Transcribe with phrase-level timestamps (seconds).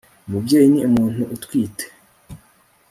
[0.27, 1.85] umubyeyi ni umuntu utwite